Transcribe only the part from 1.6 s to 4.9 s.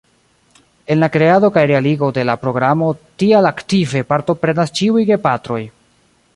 realigo de la programo tial aktive partoprenas